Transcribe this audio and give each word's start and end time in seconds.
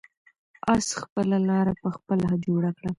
آس 0.73 0.87
خپله 1.01 1.37
لاره 1.49 1.73
په 1.81 1.87
خپله 1.95 2.27
جوړه 2.45 2.71
کړه. 2.77 2.89